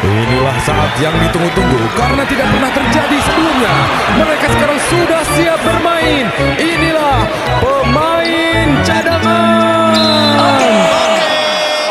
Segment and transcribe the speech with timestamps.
[0.00, 3.74] Inilah saat yang ditunggu-tunggu karena tidak pernah terjadi sebelumnya.
[4.16, 6.24] Mereka sekarang sudah siap bermain.
[6.56, 7.18] Inilah
[7.60, 9.92] pemain cadangan.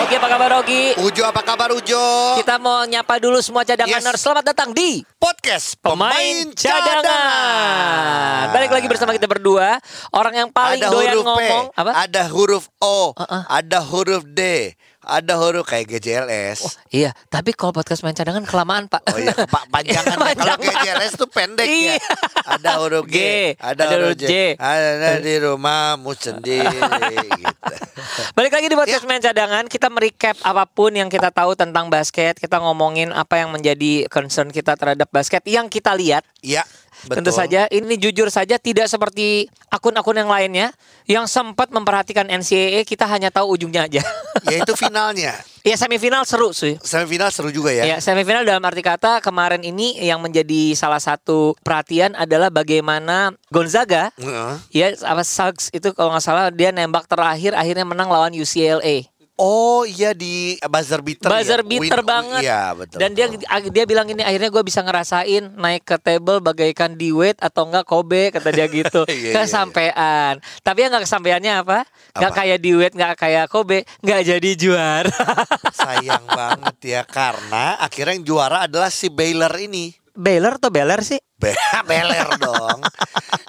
[0.02, 0.84] Oke, apa kabar Rogi?
[0.98, 2.38] Ujo apa kabar Ujo?
[2.38, 4.18] Kita mau nyapa dulu semua cadanganers.
[4.18, 4.22] Yes.
[4.22, 8.50] Selamat datang di podcast Pemain Cadangan.
[8.50, 9.78] Balik lagi bersama kita berdua.
[10.10, 11.92] Orang yang paling ada doyan huruf ngomong P, apa?
[11.94, 13.42] ada huruf O, Uh-uh.
[13.46, 14.74] ada huruf D,
[15.10, 16.78] ada huruf kayak GJLS.
[16.88, 19.02] Iya, tapi kalau podcast main cadangan kelamaan, Pak.
[19.10, 21.98] Oh iya, pak panjangan kalau Panjang GJLS tuh pendek Iya.
[21.98, 22.00] ya.
[22.46, 23.20] Ada huruf G, G,
[23.58, 24.34] ada, huruf J, J.
[24.56, 26.70] ada di rumahmu sendiri.
[26.70, 27.74] gitu.
[28.38, 29.10] Balik lagi di podcast Ya.
[29.10, 33.50] main cadangan, kita merecap apa pun yang kita tahu tentang basket, kita ngomongin apa yang
[33.50, 36.22] menjadi concern kita terhadap basket yang kita lihat.
[36.40, 36.64] Iya,
[37.04, 37.22] betul.
[37.22, 40.68] Tentu saja ini jujur saja tidak seperti akun-akun yang lainnya
[41.06, 44.02] yang sempat memperhatikan NCAA kita hanya tahu ujungnya aja.
[44.48, 45.36] Yaitu finalnya.
[45.60, 46.80] ya semifinal seru sih.
[46.80, 47.84] Semifinal seru juga ya.
[47.84, 54.16] Ya, semifinal dalam arti kata kemarin ini yang menjadi salah satu perhatian adalah bagaimana Gonzaga
[54.16, 54.54] Heeh.
[54.72, 59.04] ya apa Suggs itu kalau nggak salah dia nembak terakhir akhirnya menang lawan UCLA.
[59.40, 61.32] Oh iya di buzzer beater.
[61.32, 61.66] Buzzer ya?
[61.66, 62.42] beater Win- banget.
[62.44, 63.00] Iya betul.
[63.00, 63.28] Dan dia
[63.72, 67.88] dia bilang ini akhirnya gue bisa ngerasain naik ke table bagaikan di weight atau enggak
[67.88, 69.08] Kobe kata dia gitu.
[69.10, 70.34] Iya, iya, kesampean.
[70.60, 71.88] Tapi yang nggak kesampaiannya apa?
[72.20, 75.24] Nggak kayak di weight, nggak kayak Kobe, nggak jadi juara.
[75.72, 79.96] sayang banget ya karena akhirnya yang juara adalah si Baylor ini.
[80.20, 81.16] Baylor atau Beller sih?
[81.40, 82.84] Be Beler dong.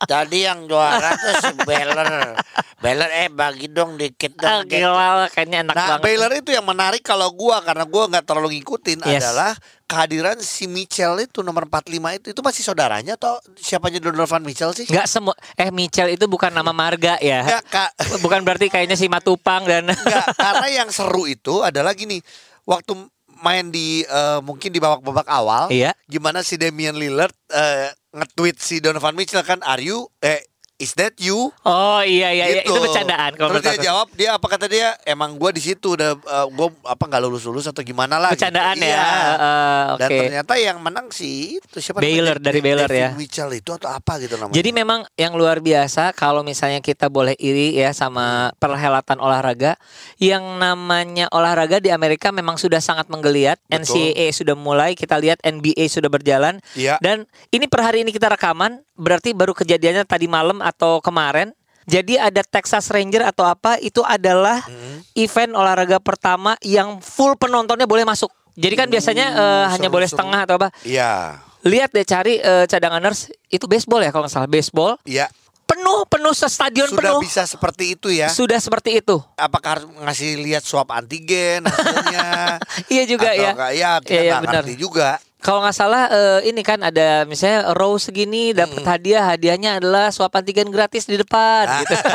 [0.00, 2.38] Tadi yang juara tuh si Beller.
[2.78, 4.70] Beller eh bagi dong dikit Ah, dong.
[4.70, 6.00] gila, kayaknya enak Nah, banget.
[6.00, 9.20] Baylor itu yang menarik kalau gua karena gua nggak terlalu ngikutin Yes.
[9.20, 9.52] adalah
[9.84, 14.86] kehadiran si Mitchell itu nomor 45 itu itu masih saudaranya atau siapanya Donovan Mitchell sih?
[14.86, 17.42] Nggak semua eh Mitchell itu bukan nama marga ya.
[17.42, 17.90] Enggak, Kak.
[18.18, 22.22] Bukan berarti kayaknya si Matupang dan Enggak, karena yang seru itu adalah gini.
[22.62, 22.94] Waktu
[23.40, 25.96] main di eh, mungkin di babak-babak awal, Iya.
[26.06, 30.44] gimana si Damian Lillard eh, nge-tweet si Donovan Mitchell kan, "Are you eh
[30.80, 32.60] is that you?" Oh iya iya, iya.
[32.60, 32.72] Gitu.
[32.72, 33.84] itu bercandaan kalau Terus dia aku.
[33.84, 34.96] jawab, dia apa kata dia?
[35.04, 38.32] Emang gua di situ udah eh, gua apa nggak lulus lulus atau gimana lah?
[38.32, 38.42] gitu.
[38.42, 38.88] Bercandaan ya.
[38.88, 39.04] Iya.
[39.04, 40.18] eh, Dan Oke.
[40.18, 42.00] ternyata yang menang sih itu siapa?
[42.00, 42.46] Baylor, namanya?
[42.48, 43.08] dari Baylor David ya.
[43.12, 44.56] Mitchell itu atau apa gitu namanya?
[44.56, 49.76] Jadi memang yang luar biasa kalau misalnya kita boleh iri ya sama perhelatan olahraga
[50.16, 53.60] yang namanya olahraga di Amerika memang sudah sangat menggeliat.
[53.62, 53.82] Betul.
[53.82, 56.96] NCAA sudah mulai, kita lihat NBA sudah berjalan Iya.
[56.98, 61.50] dan ini per hari ini kita rekaman berarti baru kejadiannya tadi malam atau kemarin.
[61.84, 65.00] Jadi ada Texas Ranger atau apa itu adalah Hmm.
[65.16, 68.28] event olahraga pertama yang full penontonnya boleh masuk.
[68.52, 70.14] Jadi kan biasanya eh, hanya seru, boleh seru.
[70.14, 70.68] setengah atau apa.
[70.82, 71.40] Iya.
[71.60, 75.26] Lihat deh cari eh, cadanganers itu baseball ya kalau nggak salah baseball Iya.
[75.62, 78.26] penuh penuh stadion Sudah penuh bisa seperti itu ya.
[78.28, 82.58] sudah seperti itu apakah harus ngasih lihat swab antigen hasilnya
[82.92, 84.54] iya juga atau ya enggak ya kita Iya, iya, benar.
[84.60, 85.08] ngerti juga
[85.40, 90.32] kalau nggak salah eh, ini kan ada misalnya row segini dapat hadiah hadiahnya adalah swab
[90.36, 91.94] antigen gratis di depan gitu.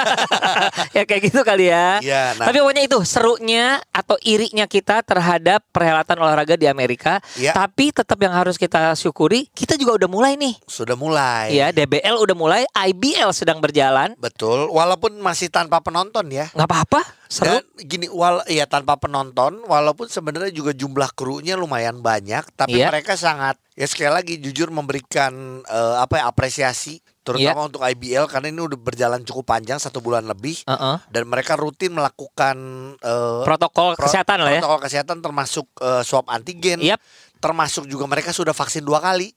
[0.96, 2.00] Ya kayak gitu kali ya.
[2.00, 2.48] Iya, nah.
[2.48, 7.52] tapi pokoknya itu serunya atau irinya kita terhadap perhelatan olahraga di Amerika Iya.
[7.52, 10.56] tapi tetap yang harus kita syukuri kita juga udah mulai nih.
[10.70, 11.52] Sudah mulai.
[11.52, 14.16] Ya DBL udah mulai IBL sedang berjalan.
[14.16, 16.48] Betul walaupun masih tanpa penonton ya.
[16.56, 22.00] Nggak apa-apa seru dan gini wal ya tanpa penonton walaupun sebenarnya juga jumlah krunya lumayan
[22.00, 22.88] banyak tapi Iya.
[22.88, 27.68] mereka sangat ya sekali lagi jujur memberikan eh, apa ya apresiasi terutama Iya.
[27.68, 30.98] untuk IBL karena ini udah berjalan cukup panjang satu bulan lebih Heeh.
[31.08, 32.56] dan mereka rutin melakukan
[32.96, 37.02] eh, protokol pro- kesehatan lah ya protokol kesehatan termasuk eh, swab antigen Yap.
[37.38, 39.34] termasuk juga mereka sudah vaksin dua kali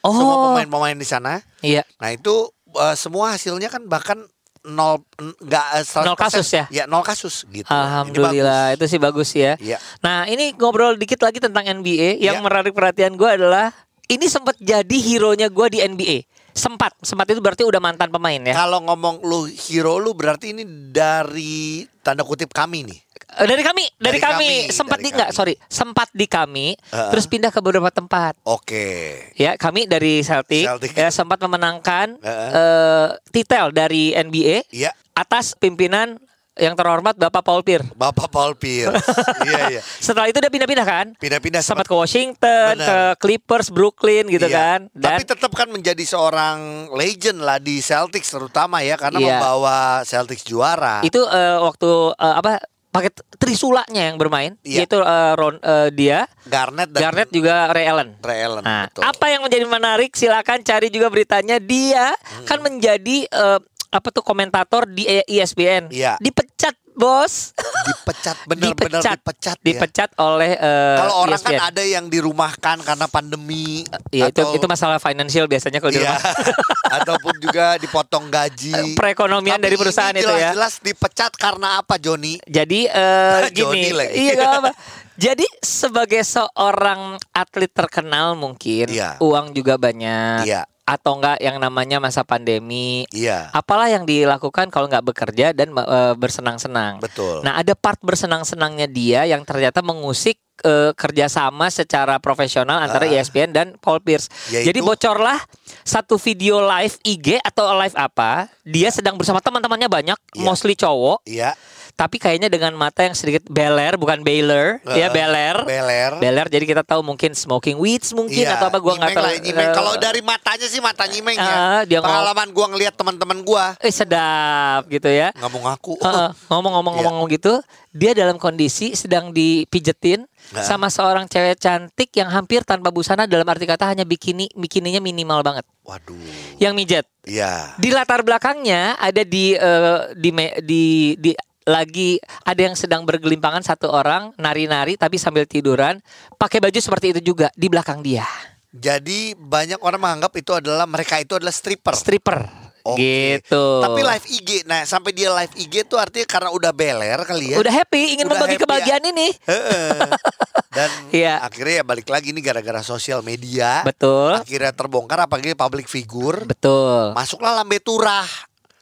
[0.00, 1.44] Oh, semua pemain-pemain di sana.
[1.60, 1.84] iya.
[1.96, 4.24] Nah itu eh, semua hasilnya kan bahkan
[4.60, 6.04] nol nggak eh, 100%.
[6.04, 6.64] Nol kasus ya?
[6.68, 7.64] Ya nol kasus gitu.
[7.66, 9.56] Alhamdulillah, itu sih bagus ya.
[9.56, 9.80] Iya.
[10.04, 12.20] Nah, ini ngobrol dikit lagi tentang NBA.
[12.20, 12.44] Yang Iya.
[12.44, 13.72] menarik perhatian gue adalah
[14.06, 16.18] ini sempat jadi hero-nya gue di NBA.
[16.52, 18.54] Sempat, sempat itu berarti udah mantan pemain ya.
[18.54, 23.00] Kalau ngomong lu hero lu berarti ini dari tanda kutip kami nih.
[23.30, 26.74] Eh, Dari kami, dari, Dari kami, kami, sempat dari di enggak, sorry, sempat di kami,
[26.74, 27.10] Heeh.
[27.14, 28.34] terus pindah ke beberapa tempat.
[28.42, 29.14] Oke.
[29.34, 30.90] Ya, kami dari Celtic, Celtic.
[30.92, 32.50] ya sempat memenangkan Heeh.
[32.50, 34.90] eh, titel dari NBA Iya.
[35.14, 36.18] atas pimpinan
[36.52, 37.86] yang terhormat Bapak Paul Pierce.
[37.92, 38.98] Bapak Paul Pierce.
[39.46, 39.80] iya iya.
[39.80, 41.06] Setelah itu dia pindah-pindah kan?
[41.14, 42.84] Pindah-pindah sempat ke Washington, Bener.
[42.84, 44.56] ke Clippers, Brooklyn gitu Iya.
[44.56, 44.78] kan.
[44.90, 46.58] Tapi Dan tetap kan menjadi seorang
[46.92, 49.28] legend lah di Celtics terutama ya karena Iya.
[49.32, 51.00] membawa Celtics juara.
[51.02, 52.58] itu eh, waktu eh, apa
[52.90, 53.06] pakai
[53.38, 54.82] trisulanya yang bermain Iya.
[54.82, 58.18] yaitu eh, Ron, eh, dia, Garnett dan Garnett juga Ray Allen.
[58.18, 58.62] Ray Allen.
[58.62, 59.02] Nah, betul.
[59.06, 61.56] apa yang menjadi menarik silakan cari juga beritanya.
[61.56, 62.44] Dia Hmm.
[62.44, 63.58] kan menjadi eh,
[63.90, 65.90] apa tuh komentator di E- ESPN.
[65.90, 66.14] Iya.
[66.16, 67.56] Dipecat bos.
[67.80, 69.62] Dipecat benar-benar dipecat, ya.
[69.62, 71.62] dipecat oleh eh, Kalau orang kan ESPN.
[71.64, 76.12] ada yang dirumahkan karena pandemi Iya itu atau- itu masalah financial biasanya kalau di Iya.
[76.12, 76.22] rumah.
[77.00, 78.94] ataupun juga dipotong gaji.
[78.94, 80.50] Perekonomian Tapi dari perusahaan ini itu ya.
[80.52, 82.38] Jelas-jelas dipecat karena apa, Joni?
[82.42, 84.12] Jadi eh, Joni gini, lagi.
[84.16, 84.70] iya gak apa.
[85.20, 87.00] Jadi sebagai seorang
[87.30, 89.18] atlet terkenal mungkin Iya.
[89.18, 90.44] uang juga banyak.
[90.44, 90.64] Iya.
[90.84, 93.06] Atau enggak yang namanya masa pandemi.
[93.14, 93.54] Iya.
[93.54, 96.98] Apalah yang dilakukan kalau nggak bekerja dan eh, bersenang-senang.
[96.98, 97.46] Betul.
[97.46, 103.14] Nah ada part bersenang-senangnya dia yang ternyata mengusik eh, kerjasama secara profesional antara Ah.
[103.14, 104.28] ESPN dan Paul Pierce.
[104.48, 104.68] Yaitu?
[104.68, 105.40] Jadi bocorlah
[105.82, 110.42] satu video live IG atau live apa, dia sedang bersama teman-temannya banyak, Iya.
[110.42, 111.56] mostly cowok, Iya.
[111.92, 115.56] tapi kayaknya dengan mata yang sedikit beler, bukan Baylor, ya Eh, beler.
[115.60, 116.10] Beler.
[116.16, 119.24] Beler, jadi kita tahu mungkin smoking weeds mungkin Iya, atau apa gua nggak tahu.
[119.24, 119.66] lah, nyimeng.
[119.66, 121.48] Eh, Kalau dari matanya sih mata nyimeng ya.
[121.48, 125.32] Ah, dia ngomong- Pengalaman gua ngelihat teman-teman gua eh sedap gitu ya.
[125.32, 125.94] nggak mau ngaku.
[125.98, 127.54] Heeh, ngomong-ngomong-ngomong gitu,
[127.90, 130.66] dia dalam kondisi sedang dipijetin Heeh.
[130.66, 135.46] sama seorang cewek cantik yang hampir tanpa busana dalam arti kata hanya bikini bikininya minimal
[135.46, 135.62] banget.
[135.86, 136.18] Waduh.
[136.58, 137.06] Yang mijet.
[137.22, 137.78] Iya.
[137.78, 141.30] Di latar belakangnya ada di eh, di, me- di di
[141.70, 146.02] lagi ada yang sedang bergelimpangan satu orang nari-nari tapi sambil tiduran
[146.34, 148.26] pakai baju seperti itu juga di belakang dia.
[148.70, 151.94] Jadi banyak orang menganggap itu adalah mereka itu adalah stripper.
[151.94, 152.69] Stripper.
[152.82, 153.38] Oke.
[153.38, 153.64] Gitu.
[153.80, 157.56] Tapi live IG, nah sampai dia live IG itu artinya karena udah beler kali ya.
[157.58, 158.64] Udah happy ingin Udah membagi happy ya.
[158.64, 159.28] kebahagiaan ini.
[159.42, 159.90] Heeh.
[160.76, 161.34] Dan Iya.
[161.42, 163.82] akhirnya ya balik lagi ini gara-gara sosial media.
[163.82, 164.38] Betul.
[164.38, 166.46] Akhirnya terbongkar apalagi public figure.
[166.46, 167.12] Betul.
[167.12, 168.24] Masuklah lambe turah.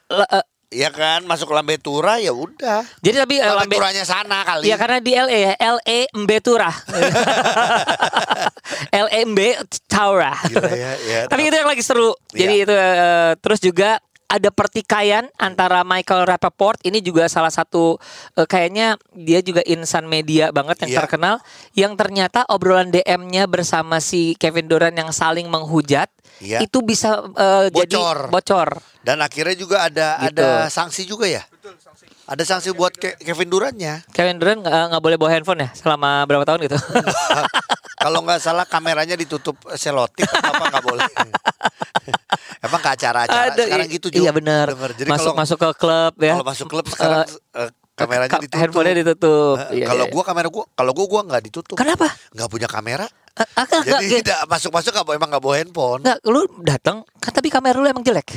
[0.08, 2.84] Le- eh, Ya kan, masuk lambe turah ya udah.
[3.00, 4.68] jadi tapi eh, Lambe lambe turahnya sana kali.
[4.68, 6.68] Iya karena di LA ya, LA Mbetura.
[8.92, 9.48] LA Mbe
[9.88, 10.36] Taura.
[10.44, 11.20] Gila ya, ya.
[11.24, 12.12] Tapi itu yang lagi seru.
[12.30, 12.64] Jadi Iya.
[12.68, 13.96] itu eh, terus juga
[14.28, 17.96] ada pertikaian antara Michael Rappaport ini juga salah satu
[18.34, 20.98] eh, kayaknya dia juga insan media banget yang Iya.
[21.02, 21.34] terkenal
[21.72, 26.60] yang ternyata obrolan DM-nya bersama si Kevin Durant yang saling menghujat Iya.
[26.60, 28.18] itu bisa eh, jadi Bocor.
[28.30, 28.68] bocor.
[29.00, 30.38] Dan akhirnya juga ada Gitu.
[30.38, 31.40] ada sanksi juga ya.
[32.28, 34.04] Ada sanksi buat Ke- Kevin Durantnya.
[34.12, 36.76] Kevin Durant nggak nggak boleh bawa handphone ya selama berapa tahun gitu.
[37.98, 41.08] Kalau nggak salah kameranya ditutup selotip apa nggak boleh.
[42.66, 44.22] Emang ke acara-acara Ada, sekarang gitu juga.
[44.24, 44.66] Iya benar.
[44.96, 46.34] Jadi Masuk kalau masuk ke klub ya.
[46.38, 48.60] kalau masuk klub sekarang eh, kameranya Ka- ditutup.
[48.62, 49.56] Handphonenya ditutup.
[49.74, 50.12] Iya, kalau iya.
[50.14, 51.76] gua kamera gua kalau gua gua nggak ditutup.
[51.76, 52.06] Kenapa?
[52.34, 53.06] Nggak punya kamera.
[53.38, 56.00] Ah, enggak, Jadi tidak masuk-masuk nggak emang nggak bawa handphone.
[56.02, 58.34] enggak, lu datang kan tapi kamera lu emang jelek.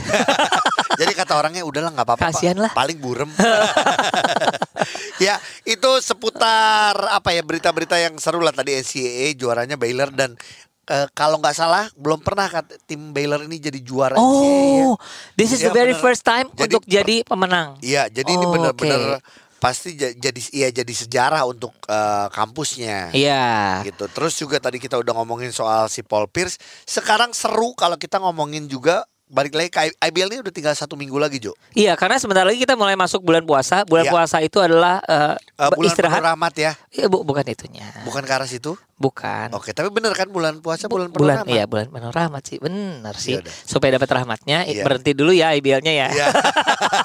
[1.01, 2.29] Jadi kata orangnya udahlah nggak apa-apa.
[2.29, 2.69] Kasihan lah.
[2.69, 3.29] Paling burem.
[5.25, 10.37] ya itu seputar apa ya berita-berita yang seru lah tadi NCAA juaranya Baylor dan
[10.83, 14.19] eh, kalau nggak salah belum pernah kan tim Baylor ini jadi juara ya.
[14.19, 14.97] Oh,
[15.33, 16.03] this is Iya, the very bener.
[16.03, 17.77] first time Jadi- untuk jadi pemenang.
[17.79, 19.49] Iya, jadi ini Oh, benar-benar oke.
[19.57, 23.13] pasti ja- jadi iya jadi sejarah untuk eh, kampusnya.
[23.13, 23.85] Iya.
[23.85, 24.09] Gitu.
[24.09, 26.57] Terus juga tadi kita udah ngomongin soal si Paul Pierce.
[26.81, 31.15] Sekarang seru kalau kita ngomongin juga balik lagi ke IBL ini udah tinggal satu minggu
[31.15, 31.55] lagi Jo.
[31.71, 33.81] Iya, karena sebentar lagi kita mulai masuk bulan puasa.
[33.83, 34.11] Bulan Iya.
[34.11, 36.19] puasa itu adalah eh, Eh, bulan istirahat.
[36.19, 37.87] penuh rahmat ya, Iya, bu, bukan itunya.
[38.03, 38.75] bukan ke arah situ.
[38.93, 39.49] Bukan.
[39.51, 41.49] Oke, tapi bener kan bulan puasa bulan penuh bulan rahmat.
[41.49, 43.55] iya bulan penuh rahmat sih benar sih Iya, dah.
[43.65, 44.83] supaya dapat rahmatnya Iya.
[44.83, 46.27] berhenti dulu ya IBL-nya ya Iya.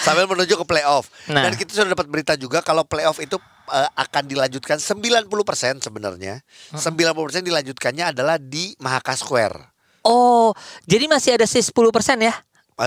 [0.00, 1.10] Sambil menuju ke playoff.
[1.26, 1.44] Nah.
[1.44, 3.36] Dan kita sudah dapat berita juga kalau playoff itu
[3.68, 5.28] eh, akan dilanjutkan 90%
[5.78, 6.40] sebenarnya.
[6.72, 7.04] 90%
[7.42, 9.76] dilanjutkannya adalah di Mahaka Square.
[10.04, 10.54] Oh
[10.86, 11.72] jadi masih ada sih 10%
[12.22, 12.34] ya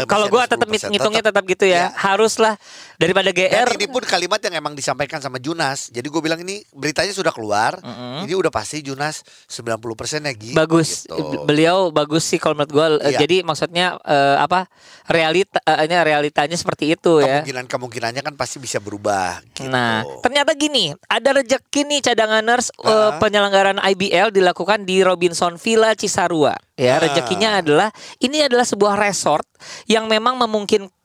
[0.08, 0.88] kalau gua tetap 10%.
[0.88, 1.44] ngitungnya Tetap.
[1.46, 1.88] gitu ya Iya.
[1.94, 2.56] haruslah
[2.96, 5.88] daripada Dan GR ini pun kalimat yang emang disampaikan sama Junas.
[5.88, 7.76] Jadi gue bilang ini beritanya sudah keluar.
[7.78, 8.24] Mm-mm.
[8.24, 9.84] Ini udah pasti Junas 90%
[10.22, 10.54] ya Gi.
[10.54, 11.44] bagus Gitu.
[11.44, 13.20] beliau bagus sih kalau menurut gue Iya.
[13.20, 14.72] jadi maksudnya eh, apa
[15.06, 19.44] realita ini realitanya seperti itu ya Kemungkinan-kemungkinannya kan pasti bisa berubah.
[19.50, 19.68] Gitu.
[19.68, 23.18] Nah, ternyata gini, ada rejeki nih cadanganers eh, Ah.
[23.18, 26.56] penyelenggaraan IBL dilakukan di Robinson Villa Cisarua.
[26.76, 27.02] Ya, Ah.
[27.02, 29.46] rezekinya adalah ini adalah sebuah resort
[29.90, 31.01] yang memang memungkinkan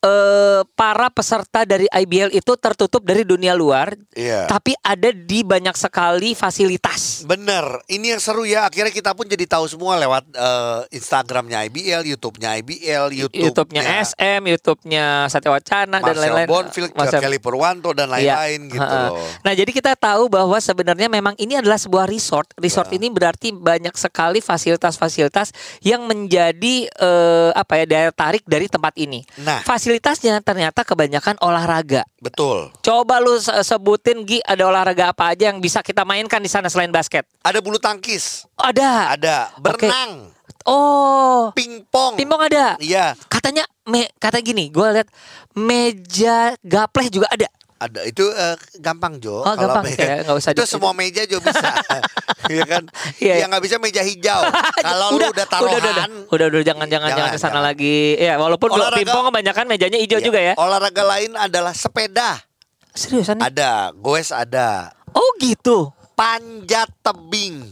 [0.00, 4.44] eh, para peserta dari IBL itu tertutup dari dunia luar, Iya.
[4.44, 7.22] tapi ada di banyak sekali fasilitas.
[7.22, 8.66] Bener, ini yang seru ya.
[8.66, 14.40] Akhirnya kita pun jadi tahu semua lewat eh, Instagramnya IBL, YouTube-nya IBL, YouTube-nya, YouTube-nya SM,
[14.48, 16.46] YouTube-nya Satya Wacana dan lain-lain.
[16.46, 19.08] Bonfield, Marcel- Kelly Purwanto dan Iya, lain-lain gitu heeh.
[19.08, 19.28] loh.
[19.40, 22.50] Nah, jadi kita tahu bahwa sebenarnya memang ini adalah sebuah resort.
[22.56, 22.96] Resort Ya.
[22.96, 29.19] ini berarti banyak sekali fasilitas-fasilitas yang menjadi eh, apa ya daya tarik dari tempat ini.
[29.36, 29.60] Nah.
[29.60, 32.04] fasilitasnya ternyata kebanyakan olahraga.
[32.18, 32.70] Betul.
[32.80, 36.66] Coba lu se- sebutin Gi ada olahraga apa aja yang bisa kita mainkan di sana
[36.66, 37.24] selain basket?
[37.40, 39.14] Ada bulu tangkis, Ada.
[39.14, 42.14] ada berenang, Oh, Pingpong.
[42.14, 42.76] pingpong ada.
[42.76, 45.08] Iya, Katanya me, kata gini, gue lihat
[45.56, 47.48] meja gapleh juga ada.
[47.80, 49.40] Ada itu eh, gampang Jo.
[49.40, 51.68] Oh, Kalau gampang, me- ya, nggak usah Itu semua meja Jo bisa.
[52.50, 52.82] Iya kan?
[53.16, 53.34] Iya, iya.
[53.40, 54.40] Yang nggak bisa meja hijau.
[54.82, 57.62] Kalau lu udah taruhan, udah, udah, udah, udah, jangan, jangan, jangan Jangan, jangan.
[57.62, 57.98] lagi.
[58.16, 60.26] Ya, walaupun Olahraga- pingpong kebanyakan mejanya hijau Iya.
[60.26, 60.54] juga ya.
[60.54, 62.42] Olahraga lain adalah sepeda.
[62.90, 63.38] Seriusan?
[63.38, 64.90] Ada, goes ada.
[65.10, 65.94] Oh gitu.
[66.12, 67.70] Panjat tebing.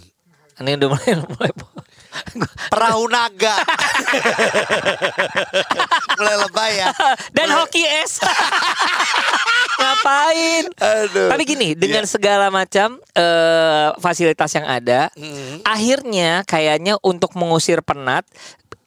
[0.56, 1.50] Ini udah mulai, mulai.
[2.68, 3.54] Perahu naga.
[6.14, 6.88] Mulai lebay ya.
[7.30, 8.18] Dan Mulai- hoki es.
[9.78, 10.64] Ngapain?
[10.74, 11.28] Aduh.
[11.30, 12.10] Tapi gini, dengan Iya.
[12.10, 15.62] segala macam eh, fasilitas yang ada, Mm.
[15.62, 18.26] akhirnya kayaknya untuk mengusir penat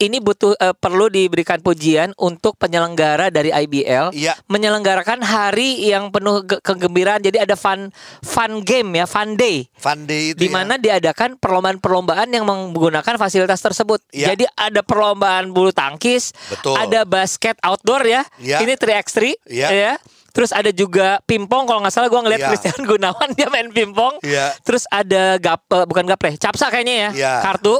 [0.02, 4.34] ini butuh eh, perlu diberikan pujian untuk penyelenggara dari IBL Iya.
[4.46, 7.18] menyelenggarakan hari yang penuh ke- kegembiraan.
[7.18, 9.70] Jadi ada fun fun game ya, fun day.
[9.74, 10.52] Fun day itu di ya.
[10.52, 14.02] mana diadakan perlombaan-perlombaan yang menggunakan fasilitas tersebut.
[14.10, 14.34] Iya.
[14.34, 16.74] Jadi ada perlombaan bulu tangkis, Betul.
[16.74, 18.26] ada basket outdoor ya.
[18.36, 18.58] Iya.
[18.58, 19.68] Ini 3x3 Iya.
[19.70, 19.94] ya.
[20.32, 22.48] Terus ada juga pingpong kalau nggak salah gua ngeliat Iya.
[22.50, 24.16] Christian Gunawan dia main pingpong.
[24.20, 24.56] Iya.
[24.60, 27.32] Terus ada gap eh, bukan gaple, capsa kayaknya ya, Iya.
[27.44, 27.76] kartu.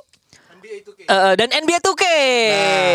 [0.63, 2.05] Eh, dan NBA 2K.
[2.49, 2.93] Nah,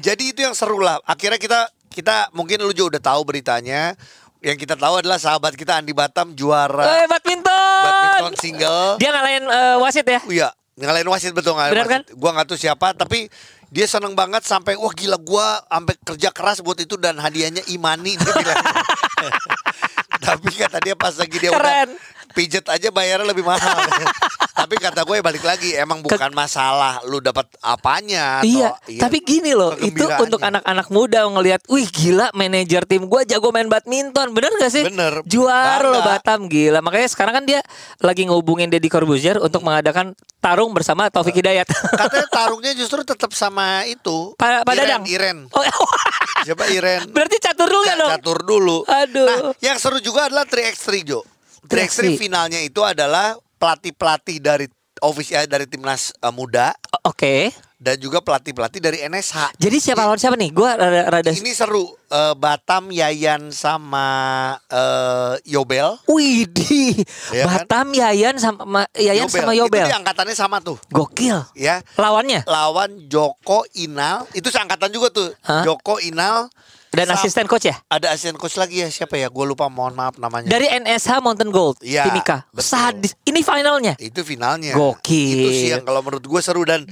[0.00, 0.98] jadi itu yang seru lah.
[1.04, 3.92] Akhirnya kita kita mungkin lu juga udah tahu beritanya.
[4.40, 7.82] Yang kita tahu adalah sahabat kita Andi Batam juara Eh, badminton.
[7.84, 8.96] badminton single.
[8.96, 10.20] Dia ngalahin eh, wasit ya.
[10.24, 12.02] Iya, ngalahin wasit betul ngalahin Benar kan?
[12.02, 12.16] wasit.
[12.16, 13.28] Gua nggak tahu siapa, tapi
[13.68, 18.16] dia seneng banget sampai wah gila gua sampai kerja keras buat itu dan hadiahnya Imani
[18.16, 18.64] dia bilang.
[20.20, 21.92] tapi kata dia pas lagi dia Keren.
[21.92, 23.76] udah pijet aja bayarnya lebih mahal.
[24.60, 28.38] tapi kata gue balik lagi emang bukan masalah lu dapat apanya.
[28.38, 33.22] atau- Iya, tapi gini loh, itu untuk anak-anak muda ngelihat, wih gila manajer tim gua
[33.22, 34.84] jago main badminton, bener gak sih?
[34.84, 35.24] Bener.
[35.24, 36.80] Juara loh Batam gila.
[36.80, 37.60] Makanya sekarang kan dia
[37.98, 41.64] lagi ngehubungin Deddy Corbuzier untuk mengadakan tarung bersama Taufik Hidayat.
[41.66, 44.32] Katanya tarungnya justru tetap sama itu.
[44.36, 45.02] Pa- Pak Iren.
[45.06, 45.38] Iren.
[45.52, 45.62] Oh,
[46.46, 47.12] Siapa Iren?
[47.12, 48.10] berarti catur dulu kan dong?
[48.12, 48.76] Catur dulu.
[48.84, 49.26] Aduh.
[49.26, 51.20] Nah, yang seru juga adalah 3x3 Jo.
[51.62, 52.16] 3x3 3x3.
[52.16, 54.66] finalnya itu adalah pelatih-pelatih dari
[55.00, 56.72] ofisial dari timnas eh, muda
[57.04, 57.52] Oke.
[57.80, 59.56] dan juga pelatih-pelatih dari NSH.
[59.56, 60.52] Jadi siapa lawan siapa nih?
[60.52, 61.88] Gua rada, rada Ini seru.
[62.10, 64.08] Eh, Batam, Yayan sama
[64.68, 65.96] eh, Yobel.
[66.04, 67.00] Widih,
[67.32, 67.64] kan?
[67.64, 69.88] Batam Yayan sama ma- Yayan sama Yobel.
[69.88, 70.76] Itu angkatannya sama tuh.
[70.92, 71.40] Gokil.
[71.56, 71.80] Ya.
[71.96, 74.28] Lawannya Lawan Joko Inal.
[74.32, 75.32] Itu seangkatan juga tuh.
[75.44, 75.64] Hah?
[75.64, 76.48] Joko Inal.
[76.90, 77.76] Dan Sam- asisten coach ya?
[77.86, 79.30] Ada asisten coach lagi ya siapa ya?
[79.30, 80.50] Gue lupa mohon maaf namanya.
[80.50, 82.44] Dari NSH Mountain Gold, Iya, Timika.
[82.50, 82.66] betul.
[82.66, 83.14] Sadis.
[83.22, 83.94] Ini finalnya.
[83.96, 84.74] Itu finalnya.
[84.74, 85.38] Gokil.
[85.38, 86.82] Itu sih yang kalau menurut gue seru dan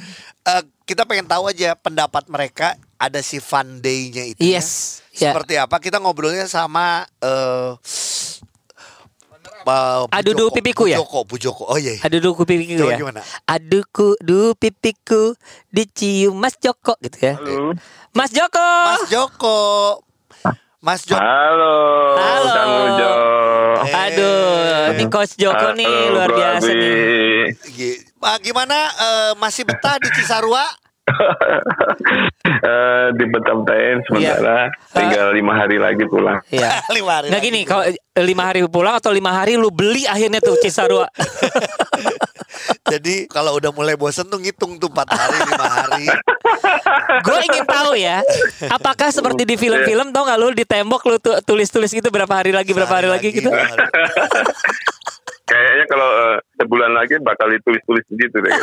[0.45, 4.39] eh, kita pengen tahu aja pendapat mereka ada si fun day-nya itu.
[4.39, 4.63] ya.
[4.63, 5.03] Yes.
[5.19, 5.35] Ya.
[5.35, 5.77] Seperti apa?
[5.79, 7.75] Kita ngobrolnya sama eh
[9.67, 10.97] uh, Adudu pipiku ya?
[10.97, 11.63] Pujoko, Pujoko.
[11.69, 11.99] Oh iya.
[11.99, 12.01] iya.
[12.07, 12.99] Aduh duku pipiku Coba ya.
[12.99, 13.21] gimana?
[13.45, 15.37] Aduku du pipiku
[15.69, 17.35] dicium Mas Joko gitu ya.
[17.37, 17.77] Halo.
[18.19, 18.67] Mas Joko.
[18.67, 19.59] Mas Joko.
[20.83, 21.23] Mas Joko.
[21.23, 21.75] Halo.
[22.19, 22.51] Halo.
[22.51, 23.13] Kang Ujo.
[23.87, 23.95] Eh.
[23.95, 26.83] Aduh, ini Coach Joko nih Halo, luar Bro biasa Abi.
[26.83, 27.95] nih.
[28.19, 30.67] Ah, gimana eh, masih betah di Cisarua?
[32.49, 36.41] Eh, di Betamtain sementara tinggal lima hari lagi pulang.
[36.49, 36.81] Iya.
[36.97, 37.85] Lima hari Nggak gini, kalau
[38.25, 41.07] lima hari pulang atau lima hari lu beli akhirnya tuh Cisarua.
[42.89, 46.05] Jadi kalau udah mulai bosen tuh ngitung tuh 4 hari, 5 hari.
[47.21, 48.25] Gue ingin tahu ya,
[48.69, 52.51] apakah seperti di film-film tau nggak lu di tembok lu tu- tulis-tulis gitu berapa hari
[52.51, 53.51] lagi berapa hari lagi gitu?
[55.49, 58.53] Kayaknya kalau eh, sebulan lagi bakal ditulis-tulis gitu deh.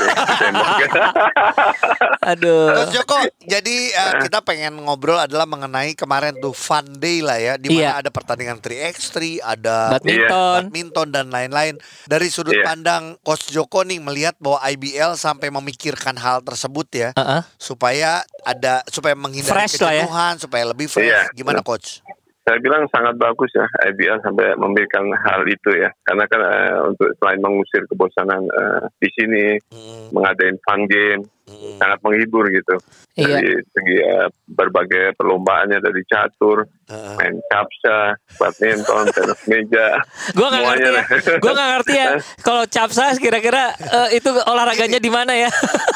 [2.26, 2.66] Aduh.
[2.70, 7.54] Terus Joko, jadi eh, kita pengen ngobrol adalah mengenai kemarin tuh fun day lah ya,
[7.58, 7.90] di mana Iya.
[8.00, 10.54] ada pertandingan 3x3, ada Badminton.
[10.64, 11.74] badminton dan lain-lain.
[12.06, 12.64] Dari sudut Iya.
[12.66, 17.42] pandang Coach Joko nih melihat bahwa IBL sampai memikirkan hal tersebut ya, Heeh.
[17.58, 20.04] supaya ada supaya menghindari Fresh lah ya.
[20.04, 21.08] kejenuhan, supaya lebih fresh.
[21.08, 21.22] Iya.
[21.32, 22.02] Gimana Coach?
[22.46, 25.90] Saya bilang sangat bagus ya IBL sampai memberikan hal itu ya.
[26.06, 31.82] Karena kan eh, untuk selain mengusir kebosanan eh, di sini, Mm, mengadain fun game, mm.
[31.82, 32.78] sangat menghibur gitu.
[33.18, 33.42] Iya.
[33.42, 37.16] Dari segi eh, berbagai perlombaannya dari catur, Heeh.
[37.18, 39.88] main capsa, badminton, tenis meja.
[40.32, 41.04] Gue nggak ngerti ya.
[41.42, 42.08] Gue nggak ngerti ya.
[42.40, 45.50] Kalau capsa kira-kira eh, itu olahraganya di mana ya?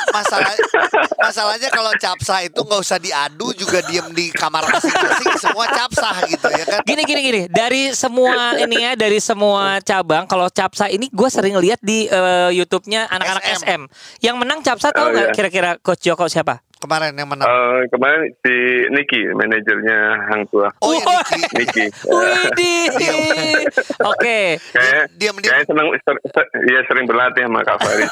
[0.09, 0.57] Masalah
[1.21, 6.47] masalahnya kalau capsa itu nggak usah diadu juga diem di kamar masing-masing semua capsa gitu
[6.49, 6.79] ya kan.
[6.81, 7.41] Gini gini gini.
[7.45, 12.49] Dari semua ini ya, dari semua cabang, kalau capsa ini gue sering lihat di eh,
[12.55, 13.61] YouTube-nya anak-anak SM.
[13.61, 13.81] SM.
[14.25, 15.35] Yang menang capsa tahu Oh, nggak iya.
[15.37, 16.61] kira-kira Coach Joko siapa?
[16.79, 17.45] Kemarin yang menang?
[17.45, 18.53] Eh, kemarin si
[18.89, 20.71] Niki, manajernya Hang Tua.
[20.79, 21.03] oh ya.
[21.53, 21.55] Niki.
[21.59, 21.85] Niki.
[22.07, 22.87] Widih.
[24.11, 24.39] Oke.
[24.71, 25.51] Kayak Diam, diam.
[25.51, 28.09] kayak senang ser- ser- iya sering berlatih sama Kak Farid.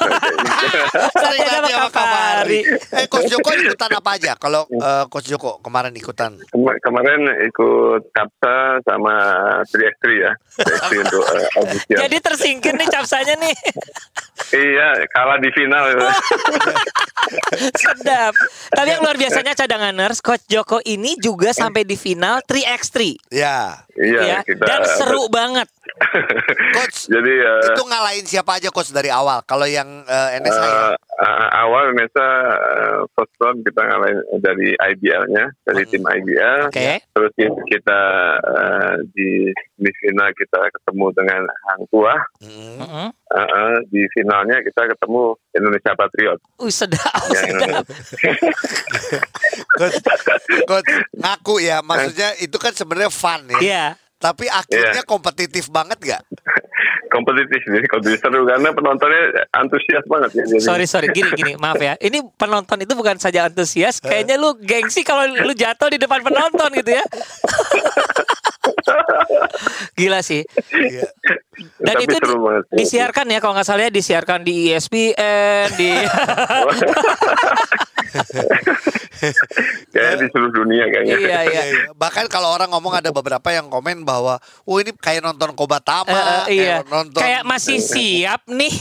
[1.18, 2.60] Sering Ada latihan sama Kak Fahri.
[2.94, 4.32] Eh Coach Joko ikutan apa aja?
[4.34, 6.36] Kalau eh, Coach Joko kemarin ikutan.
[6.48, 9.14] Kema- kemarin ikut Kapsa sama
[9.64, 10.32] 3x3 ya.
[10.58, 11.90] 3x3 untuk uh, audisi.
[11.90, 13.54] Jadi tersingkir nih capsanya nih.
[14.48, 15.84] Iya, kalah di final.
[17.74, 18.34] Sedap.
[18.70, 22.98] Tapi yang luar biasanya cadanganers, Coach Joko ini juga sampai di final 3x3.
[23.32, 23.82] Ya.
[23.98, 24.38] iya, ya.
[24.42, 25.68] kita Dan seru banget.
[26.78, 29.42] Coach Jadi eh, itu ngalahin siapa aja coach dari awal?
[29.42, 30.70] Kalau yang eh, NSA ya?
[30.94, 30.94] eh,
[31.26, 36.70] eh, awal Nesa eh, first round kita ngalahin dari IBL-nya, dari tim IBL.
[36.70, 37.02] Oke.
[37.02, 38.00] Terus kita, kita
[38.38, 39.30] eh, di
[39.74, 42.14] semifinal kita ketemu dengan Hang Tua.
[42.42, 42.74] Mm.
[42.78, 43.08] Mm-mm.
[43.86, 45.22] Di finalnya kita ketemu
[45.54, 46.38] Indonesia Patriot.
[46.58, 47.84] Uh, sedap, Yang sedap.
[49.78, 49.96] Coach,
[50.66, 53.60] coach ngaku ya, maksudnya itu kan sebenarnya fun ya.
[53.62, 53.84] Iya.
[54.18, 55.06] Tapi akhirnya Iya.
[55.06, 56.22] kompetitif banget gak?
[57.18, 59.22] Kompetitif jadi kompetitif seru karena penontonnya
[59.52, 60.44] antusias banget ya.
[60.46, 61.98] Jadi, Sorry sorry gini gini maaf ya.
[61.98, 66.70] Ini penonton itu bukan saja antusias, kayaknya lu gengsi kalau lu jatuh di depan penonton
[66.72, 67.02] gitu ya.
[69.94, 70.46] Gila sih.
[70.70, 71.10] Iya.
[71.76, 72.64] Dan Tapi itu di- banget.
[72.72, 75.90] disiarkan ya kalau nggak salah ya disiarkan di ESPN di
[79.88, 81.16] Kayaknya di seluruh dunia kayaknya.
[81.16, 81.40] iya iya.
[81.44, 81.82] Iya, iya.
[81.92, 86.54] Bahkan kalau orang ngomong ada beberapa yang komen bahwa, "Oh, ini kayak nonton Kobatama, Eh,
[86.54, 86.78] eh, iya.
[86.78, 88.72] kayak nonton Kayak masih siap nih.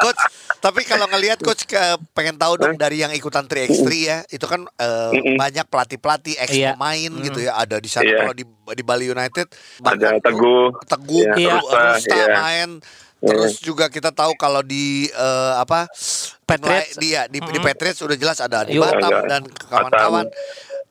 [0.00, 0.22] coach."
[0.58, 1.76] Tapi kalau ngelihat coach ke,
[2.16, 4.64] pengen tahu dong dari yang ikutan 3x3 ya, itu kan
[5.12, 5.36] Mm-mm.
[5.36, 6.72] banyak pelatih-pelatih ex Iya.
[6.72, 8.16] pemain gitu ya, ada di sana Iya.
[8.18, 9.44] kalau di di Bali United
[9.84, 10.72] Ada Teguh.
[10.88, 12.26] Teguh, Iya, Rusta, iya.
[12.32, 12.70] main.
[13.20, 15.84] Terus juga kita tahu kalau di eh, apa
[16.44, 16.96] Patriots.
[16.96, 17.64] dia di, di Mm.
[17.64, 18.80] Patriots udah jelas ada di.
[18.80, 20.32] Batam dan kawan-kawan.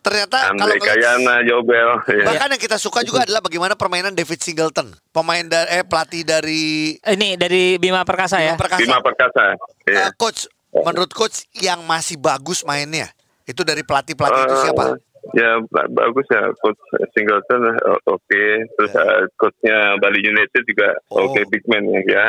[0.03, 1.89] Ternyata kalau Andre Kayana, Jobel.
[2.13, 2.25] ya.
[2.27, 6.93] Bahkan yang kita suka juga adalah bagaimana permainan David Singleton, pemain da- eh pelatih dari
[6.97, 8.53] Ini dari Bima Perkasa ya.
[8.53, 8.83] Perkasa.
[8.83, 9.55] Bima Perkasa.
[9.85, 10.11] Eh, Iya.
[10.13, 13.07] coach, menurut coach yang masih bagus mainnya
[13.43, 14.85] itu dari pelatih-pelatih itu Eh, siapa?
[15.31, 16.79] Ya ba- bagus ya coach
[17.13, 18.43] Singleton eh, oke
[18.75, 21.25] terus eh, coachnya Bali United juga Oh.
[21.25, 22.03] oke big man ya.
[22.05, 22.27] ya.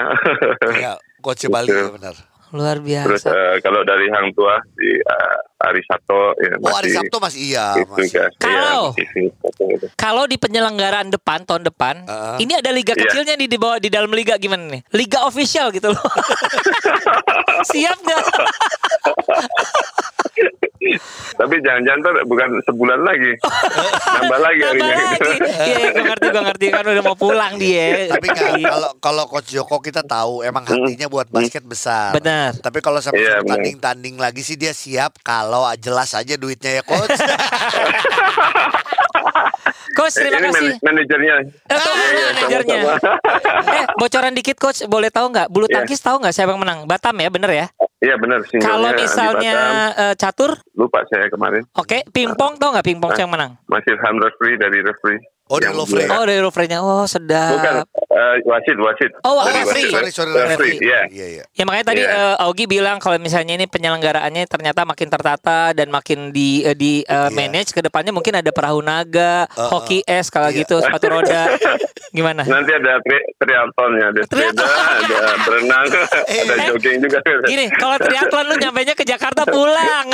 [0.73, 2.15] Iya, coach Bali ya benar.
[2.55, 2.87] Luar terus
[3.19, 3.29] biasa.
[3.29, 7.67] eh, kalau dari Hang Tua si eh, Ari Sato ya Oh, hari Sabtu masih iya,
[7.75, 8.11] itu masih.
[8.15, 8.31] kan.
[8.39, 9.11] Kalau- Iya,
[9.43, 9.87] masih gitu.
[9.95, 12.37] Kalau di penyelenggaraan depan tahun depan, Heeh.
[12.39, 13.01] ini ada liga Iya.
[13.03, 14.83] kecilnya nih di bawah di dalam liga gimana nih?
[14.93, 16.05] Liga official gitu loh.
[17.67, 18.23] Siap nggak?
[21.35, 23.33] Tapi jangan-jangan bukan sebulan lagi.
[23.41, 24.95] Nambah lagi Tambah harinya.
[24.95, 25.31] lagi.
[25.65, 27.87] Iya, iya, gue ngerti, gue ngerti kan udah mau pulang dia.
[28.11, 32.13] Tapi nggak, kalau kalau coach Joko kita tahu emang hatinya buat basket besar.
[32.13, 32.44] Benar.
[32.53, 33.51] Tapi kalau sampai Iya, suruh benar.
[33.57, 37.15] tanding-tanding lagi sih dia siap kalau jelas aja duitnya ya coach.
[39.95, 40.71] Coach, terima ini kasih.
[40.75, 41.35] man- manajernya.
[41.65, 42.77] Eh, Iya, manajernya.
[42.83, 45.47] Eh, bocoran dikit coach, boleh tahu nggak?
[45.49, 45.75] Bulu Iya.
[45.79, 46.79] tangkis tahu nggak siapa yang menang?
[46.85, 47.67] Batam ya, bener ya?
[47.97, 49.57] Iya benar Kalau misalnya
[49.95, 52.05] eh, catur, lupa saya kemarin oke.
[52.11, 53.51] Pingpong tahu nggak pingpong siapa yang menang?
[53.65, 55.21] masih ham referee dari referee.
[55.45, 56.09] Oh, dari Lovre.
[56.09, 56.81] Oh dari referee-nya.
[56.81, 57.53] Oh sedap.
[57.53, 59.11] Bukan eh, wasit wasit.
[59.21, 59.93] Oh, referee.
[59.93, 59.93] wasit.
[59.93, 60.81] Sorry, sorry, referee.
[60.81, 61.01] Iya.
[61.13, 61.45] Iya, iya.
[61.53, 62.33] Ya makanya tadi Iya.
[62.33, 66.93] eh, Augie bilang kalau misalnya ini penyelenggaraannya ternyata makin tertata dan makin di eh, di
[67.01, 67.29] eh, Iya.
[67.29, 69.69] manage ke depannya mungkin ada perahu naga, Uh, uh.
[69.71, 70.65] hoki es kalau Iya.
[70.65, 71.53] gitu, sepatu roda.
[72.17, 72.41] Gimana?
[72.41, 75.87] Nanti ada tri triathlonnya, ada sepeda, ada berenang,
[76.47, 77.19] ada jogging juga.
[77.45, 80.07] Gini, kalau triathlon lu nyampainya ke Jakarta pulang.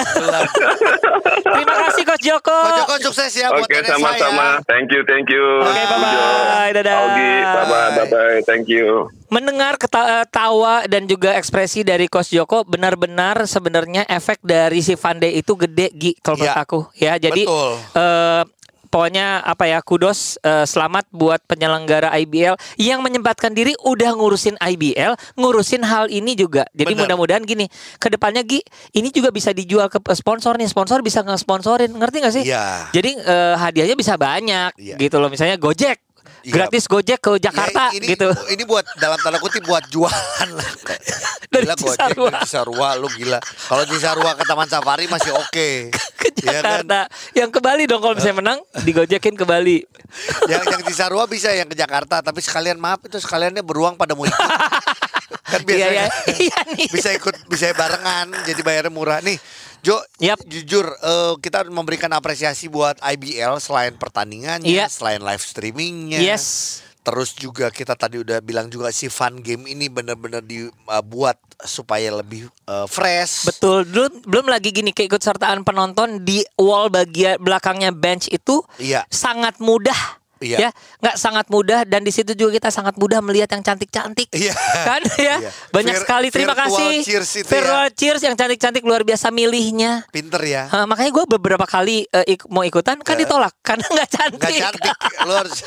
[1.54, 2.56] Terima kasih Coach Joko.
[2.56, 4.44] Coach Joko sukses ya buat Oke NSA sama-sama.
[4.56, 4.64] ya.
[4.64, 5.44] Thank you, thank you.
[5.60, 6.70] Oke, bye-bye.
[6.72, 6.96] Dadah.
[6.96, 8.38] Augie, bye-bye, bye-bye.
[8.42, 9.10] Thank you.
[9.26, 14.94] Mendengar keta- eh, tawa dan juga ekspresi dari Coach Joko benar-benar sebenarnya efek dari si
[14.94, 16.64] Van Dijk itu gede Gi kalau menurut Iya.
[16.64, 17.12] aku ya.
[17.16, 17.70] Jadi Betul.
[17.92, 18.42] eh,
[18.90, 25.14] pokoknya apa ya kudos eh, selamat buat penyelenggara IBL yang menyempatkan diri udah ngurusin IBL,
[25.38, 26.66] ngurusin hal ini juga.
[26.74, 28.60] Jadi mudah-mudahan gini, ke depannya Gi
[28.92, 32.44] ini juga bisa dijual ke sponsor nih, sponsor bisa nge-sponsorin, ngerti gak sih?
[32.50, 32.90] Iya.
[32.90, 34.98] Jadi eh, hadiahnya bisa banyak Iya.
[34.98, 36.09] gitu loh, misalnya Gojek.
[36.40, 36.52] Iya.
[36.56, 38.32] Gratis Gojek ke Jakarta Ya, ini, gitu.
[38.48, 40.70] Ini buat dalam tanda kutip buat jualan lah.
[41.52, 42.30] Dari Gila Gojek Cisarua.
[42.30, 43.38] dari Cisarua lu gila.
[43.42, 45.68] Kalau Cisarua ke Taman Safari masih oke.
[45.90, 46.86] ke Iya kan?
[46.86, 47.00] Jakarta.
[47.34, 49.82] Yang ke Bali dong kalau misalnya menang digojekin ke Bali.
[50.50, 54.24] Yang yang Cisarua bisa yang ke Jakarta, tapi sekalian maaf itu sekaliannya beruang pada mau
[55.50, 56.06] kan Iya biasanya ya.
[56.30, 56.86] Iya nih.
[56.88, 59.34] bisa ikut bisa barengan jadi bayarnya murah nih.
[59.80, 60.44] Jo, Yap.
[60.44, 64.86] jujur eh, kita memberikan apresiasi buat IBL selain pertandingannya, Iya.
[64.92, 66.20] selain live streamingnya.
[66.20, 66.78] Yes.
[67.00, 72.52] Terus juga kita tadi udah bilang juga si fun game ini benar-benar dibuat supaya lebih
[72.68, 73.48] uh, fresh.
[73.48, 79.08] Betul, belum belum lagi gini keikutsertaan penonton di wall bagian belakangnya bench itu Iya.
[79.08, 80.19] sangat mudah.
[80.40, 80.56] Iya.
[80.56, 84.32] Ya, nggak sangat mudah dan di situ juga kita sangat mudah melihat yang cantik-cantik.
[84.32, 84.56] Iya.
[84.82, 85.36] Kan ya?
[85.36, 85.50] Iya.
[85.68, 86.96] Banyak Vir- sekali terima virtual kasih.
[87.04, 87.52] cheers itu ya.
[87.52, 90.08] virtual cheers yang cantik-cantik luar biasa milihnya.
[90.08, 90.64] Pinter ya.
[90.66, 93.20] Hah, makanya gue beberapa kali eh, ik- mau ikutan kan Ya.
[93.22, 94.40] ditolak karena nggak cantik.
[94.40, 94.94] Nggak cantik.
[95.20, 95.58] Lu harus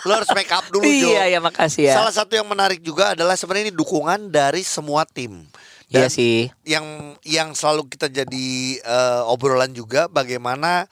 [0.00, 1.10] lu harus make up dulu, Jo.
[1.10, 1.94] iya, ya makasih ya.
[1.98, 5.50] Salah satu yang menarik juga adalah sebenarnya ini dukungan dari semua tim.
[5.90, 6.48] Iya Dan sih.
[6.64, 6.86] yang
[7.20, 10.88] yang selalu kita jadi eh, obrolan juga bagaimana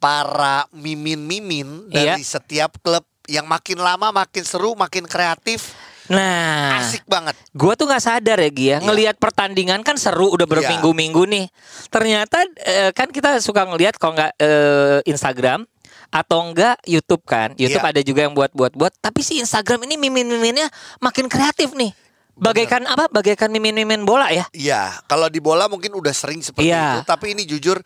[0.00, 2.16] para mimin-mimin Iya.
[2.16, 5.76] dari setiap klub yang makin lama makin seru, makin kreatif,
[6.10, 7.38] Nah, asik banget.
[7.54, 8.78] Gue tuh nggak sadar ya Gia, Iya.
[8.82, 11.46] ngelihat pertandingan kan seru udah berminggu-minggu nih.
[11.86, 15.70] Ternyata eh, kan kita suka ngelihat kalau nggak eh, Instagram
[16.10, 17.54] atau enggak YouTube kan.
[17.54, 17.92] YouTube Iya.
[17.94, 18.98] ada juga yang buat-buat-buat.
[18.98, 20.66] Tapi si Instagram ini mimin-miminnya
[20.98, 21.94] makin kreatif nih.
[22.34, 23.06] Bagaikan apa?
[23.06, 24.50] Bagaikan mimin-mimin bola ya.
[24.50, 26.98] Iya, kalau di bola mungkin udah sering seperti Iya.
[26.98, 27.78] itu, tapi ini jujur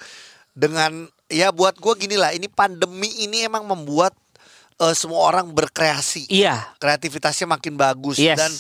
[0.57, 4.15] dengan ya buat gua gini lah, ini pandemi ini emang membuat
[4.75, 6.31] eh, semua orang berkreasi.
[6.31, 6.63] Iya.
[6.79, 8.39] kreativitasnya makin bagus Yes.
[8.39, 8.53] dan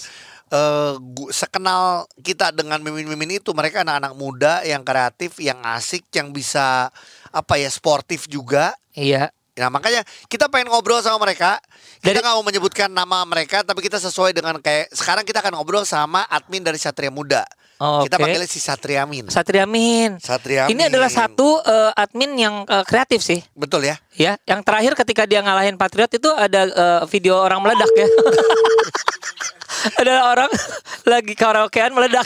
[0.50, 6.30] eh, gu- sekenal kita dengan mimin-mimin itu mereka anak-anak muda yang kreatif, yang asik, yang
[6.30, 6.90] bisa
[7.30, 8.74] apa ya sportif juga.
[8.94, 9.30] Iya.
[9.54, 11.58] Nah makanya kita pengen ngobrol sama mereka.
[12.02, 15.58] Kita Dari- nggak mau menyebutkan nama mereka, tapi kita sesuai dengan kayak sekarang kita akan
[15.58, 17.42] ngobrol sama admin dari Satria Muda.
[17.84, 18.24] Oh, Kita oke.
[18.24, 19.28] panggilnya si Satria Min.
[19.28, 20.16] Satria Min.
[20.16, 23.44] Satria Ini adalah satu eh, admin yang eh, kreatif sih.
[23.52, 24.00] Betul ya?
[24.16, 28.08] Ya, yang terakhir ketika dia ngalahin Patriot itu ada eh, video orang meledak ya.
[30.00, 30.48] ada orang
[31.12, 32.24] lagi karaokean meledak.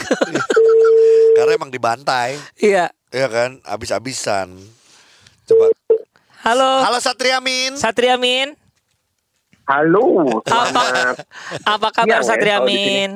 [1.35, 2.87] Karena emang dibantai, Iya.
[3.11, 3.59] ya kan?
[3.67, 4.55] Abis-abisan.
[5.43, 5.75] Coba.
[6.39, 7.75] Halo, Halo Satria Min.
[7.75, 8.55] Satria Min.
[9.67, 11.13] Halo, Apa
[11.61, 12.87] apa kabar ya, Satria kalau di sini.
[12.89, 13.11] Min?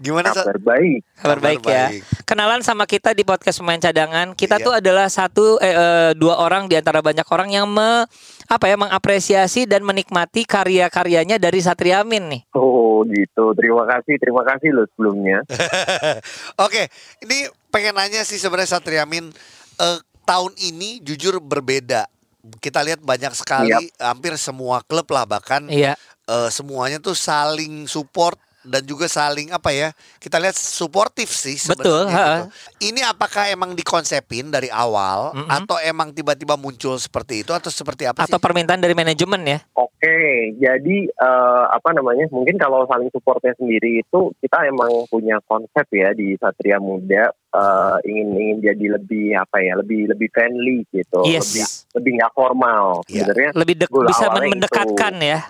[0.00, 1.04] Gimana kabar baik.
[1.12, 1.84] Kabar Kabar baik ya.
[1.86, 2.02] baik.
[2.24, 4.32] Kenalan sama kita di podcast pemain cadangan.
[4.32, 4.64] Kita Iya.
[4.64, 8.08] tuh adalah satu eh, eh, dua orang di antara banyak orang yang me,
[8.46, 12.42] apa ya mengapresiasi dan menikmati karya-karyanya dari Satria Min nih.
[12.50, 15.44] Oh gitu, terima kasih, terima kasih loh sebelumnya.
[16.64, 16.88] Oke,
[17.20, 19.28] ini pengen nanya sih sebenarnya Satria Min
[19.76, 22.08] eh, tahun ini jujur berbeda.
[22.56, 25.92] Kita lihat banyak sekali hampir semua klub lah bahkan Iya.
[26.24, 29.88] eh, semuanya tuh saling support dan juga saling apa ya
[30.20, 32.44] kita lihat suportif sih Betul, gitu.
[32.80, 35.48] Ini apakah emang dikonsepin dari awal Mm-mm.
[35.48, 38.44] atau emang tiba-tiba muncul seperti itu atau seperti apa Atau sih?
[38.44, 39.58] permintaan dari manajemen ya.
[39.76, 40.16] Oke,
[40.56, 42.24] jadi eh, apa namanya?
[42.32, 47.96] Mungkin kalau saling supportnya sendiri itu kita emang punya konsep ya di Satria Muda eh,
[48.08, 49.76] ingin ingin jadi lebih apa ya?
[49.76, 51.52] Lebih lebih friendly gitu, Yes.
[51.52, 51.64] lebih
[52.00, 52.84] lebih nggak formal.
[53.08, 53.28] Iya.
[53.28, 53.74] Sebenarnya Lebih
[54.08, 55.40] bisa awalnya mendekatkan ya.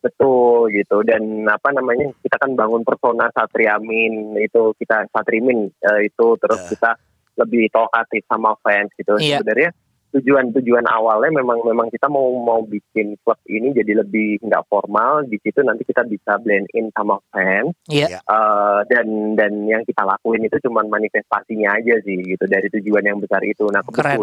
[0.00, 6.26] Betul gitu dan apa namanya kita kan bangun persona Satriamin itu kita Satrimin eh, itu
[6.40, 6.68] terus Ya.
[6.72, 6.90] kita
[7.36, 9.40] lebih talkative sama fans gitu Iya.
[9.40, 9.70] sebenarnya
[10.10, 15.22] tujuan tujuan awalnya memang memang kita mau mau bikin klub ini jadi lebih nggak formal
[15.22, 18.18] di situ nanti kita bisa blend in sama fans Iya.
[18.18, 23.18] Eh, dan dan yang kita lakuin itu cuma manifestasinya aja sih gitu dari tujuan yang
[23.20, 24.18] besar itu nah Keren.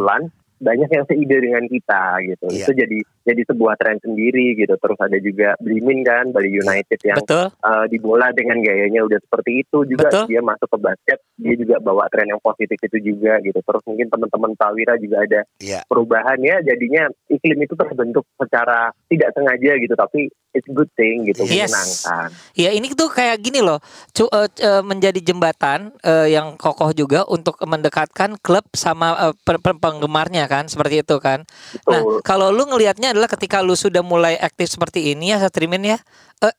[0.57, 2.65] Banyak yang seide dengan kita gitu Iya.
[2.65, 7.19] itu jadi jadi sebuah tren sendiri gitu terus ada juga Blimin kan Bali United yang
[7.19, 7.45] Betul.
[7.51, 10.25] eh, di bola dengan gayanya udah seperti itu juga Betul.
[10.27, 14.07] dia masuk ke basket dia juga bawa tren yang positif itu juga gitu terus mungkin
[14.07, 15.85] teman-teman Prawira juga ada Iya.
[15.85, 21.43] perubahan ya jadinya iklim itu terbentuk secara tidak sengaja gitu tapi it's good thing gitu
[21.43, 21.69] Yes.
[21.69, 23.77] menyenangkan Ya ini tuh kayak gini loh,
[24.09, 30.49] cu- c- eh, menjadi jembatan eh, yang kokoh juga untuk mendekatkan klub sama pe- penggemarnya
[30.49, 31.45] kan, seperti itu kan.
[31.85, 32.19] Nah Betul.
[32.21, 35.97] kalau lu ngelihatnya adalah ketika lu sudah mulai aktif seperti ini ya Satrimin ya,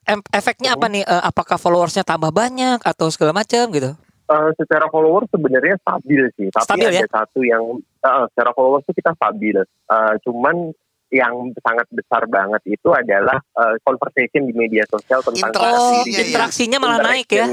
[0.04, 1.02] em- efeknya apa nih?
[1.02, 3.92] Eh, apakah followersnya tambah banyak atau segala macam gitu?
[4.28, 7.08] Eh, secara follower sebenarnya stabil sih, tapi Stabil ada ya?
[7.08, 9.56] satu yang eh, secara follower tuh kita stabil.
[9.64, 10.70] Eh, cuman
[11.08, 16.98] yang sangat besar banget itu adalah eh, conversation di media sosial tentang Interaksinya interaksinya malah
[17.00, 17.46] naik ya?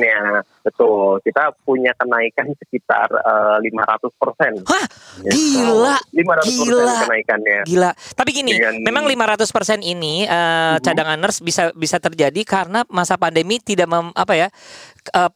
[0.65, 4.53] Betul, kita punya kenaikan sekitar eh, 500 persen.
[4.65, 4.85] Hah,
[5.21, 6.95] gila, 500 gila.
[7.05, 7.59] kenaikannya.
[7.69, 7.91] Gila.
[7.93, 10.81] Tapi gini, Dengan- memang 500% ini eh, Mhm.
[10.81, 14.49] cadanganers bisa bisa terjadi karena masa pandemi tidak mem, apa ya?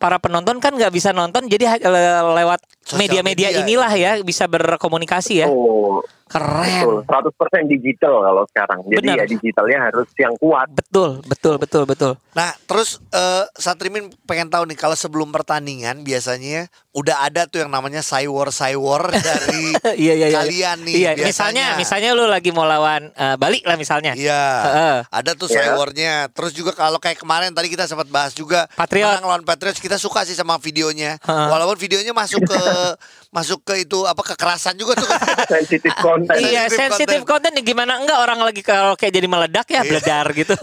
[0.01, 1.77] para penonton kan nggak bisa nonton jadi
[2.25, 2.57] lewat
[2.97, 5.47] media-media media, inilah ya bisa berkomunikasi ya.
[5.47, 6.65] Betul, Keren.
[6.65, 6.95] betul.
[7.05, 8.79] 100% digital kalau sekarang.
[8.85, 9.17] Jadi Benar.
[9.17, 10.69] ya digitalnya harus yang kuat.
[10.69, 12.13] Betul, betul, betul, betul.
[12.33, 17.67] Nah, terus eh, Satrimin pengen tahu nih kalau sebelum pertandingan biasanya udah ada tuh yang
[17.67, 20.37] namanya cywar cywar dari Iya, iya, iya.
[20.37, 20.93] kalian nih.
[20.95, 21.27] Iya, biasanya.
[21.27, 24.15] misalnya, misalnya lu lagi mau lawan eh, Bali lah misalnya.
[24.15, 24.97] Iya, Heeh.
[25.05, 25.75] ada tuh Iya.
[25.75, 26.13] cywarnya.
[26.29, 29.03] Terus juga kalau kayak kemarin tadi kita sempat bahas juga Patriot.
[29.03, 31.19] menang lawan Patriots kita suka sih sama videonya.
[31.19, 31.47] Heeh.
[31.49, 32.61] Walaupun videonya masuk ke
[33.29, 35.09] masuk ke itu apa kekerasan juga tuh.
[35.53, 36.33] Sensitif konten.
[36.33, 40.25] Iya, Sensitive sensitif konten ya gimana enggak orang lagi kalau kayak jadi meledak ya beledar
[40.33, 40.57] gitu.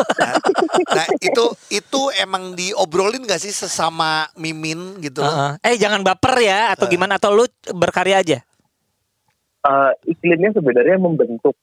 [0.96, 5.22] nah, itu itu emang diobrolin gak sih sesama mimin gitu?
[5.22, 5.50] Heeh.
[5.62, 8.38] Eh jangan baper ya atau gimana atau lu berkarya aja.
[9.66, 11.55] Eh, iklimnya sebenarnya membentuk